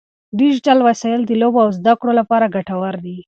[0.39, 3.15] ډیجیټل وسایل د لوبو او زده کړو لپاره ګټور دي.